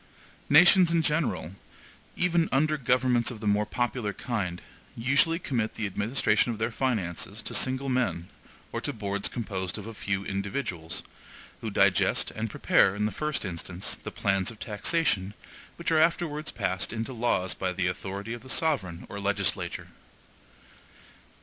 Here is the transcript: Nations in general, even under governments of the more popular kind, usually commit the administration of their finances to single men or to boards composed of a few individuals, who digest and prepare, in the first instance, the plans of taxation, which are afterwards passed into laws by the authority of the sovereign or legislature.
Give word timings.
Nations 0.49 0.89
in 0.89 1.03
general, 1.03 1.51
even 2.15 2.49
under 2.51 2.75
governments 2.75 3.29
of 3.29 3.39
the 3.39 3.45
more 3.45 3.67
popular 3.67 4.13
kind, 4.13 4.59
usually 4.97 5.37
commit 5.37 5.75
the 5.75 5.85
administration 5.85 6.51
of 6.51 6.57
their 6.57 6.71
finances 6.71 7.43
to 7.43 7.53
single 7.53 7.87
men 7.87 8.27
or 8.71 8.81
to 8.81 8.93
boards 8.93 9.27
composed 9.27 9.77
of 9.77 9.85
a 9.85 9.93
few 9.93 10.25
individuals, 10.25 11.03
who 11.59 11.69
digest 11.69 12.31
and 12.31 12.49
prepare, 12.49 12.95
in 12.95 13.05
the 13.05 13.11
first 13.11 13.45
instance, 13.45 13.95
the 14.01 14.09
plans 14.09 14.49
of 14.49 14.57
taxation, 14.57 15.35
which 15.75 15.91
are 15.91 15.99
afterwards 15.99 16.49
passed 16.49 16.91
into 16.91 17.13
laws 17.13 17.53
by 17.53 17.71
the 17.71 17.85
authority 17.85 18.33
of 18.33 18.41
the 18.41 18.49
sovereign 18.49 19.05
or 19.07 19.19
legislature. 19.19 19.89